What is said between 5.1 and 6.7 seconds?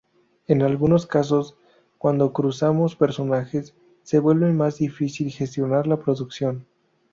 gestionar la producción.